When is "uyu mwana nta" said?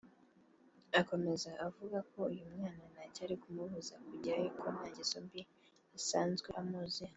2.33-3.05